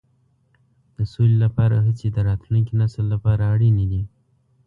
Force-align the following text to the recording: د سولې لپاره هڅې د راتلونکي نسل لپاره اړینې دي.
د 0.95 0.97
سولې 1.13 1.37
لپاره 1.45 1.75
هڅې 1.85 2.07
د 2.11 2.17
راتلونکي 2.29 2.73
نسل 2.81 3.05
لپاره 3.13 3.43
اړینې 3.53 3.85
دي. 3.91 4.03